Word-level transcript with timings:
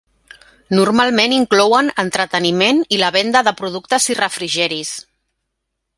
Normalment 0.77 1.35
inclouen 1.35 1.91
entreteniment 2.05 2.81
i 2.97 3.01
la 3.03 3.13
venda 3.19 3.47
de 3.49 3.55
productes 3.63 4.09
i 4.15 4.19
refrigeris. 4.25 4.95